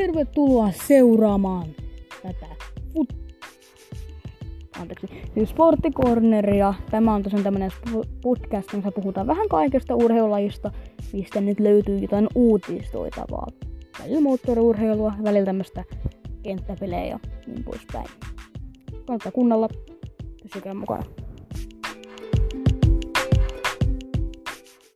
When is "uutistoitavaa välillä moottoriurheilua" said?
12.34-15.12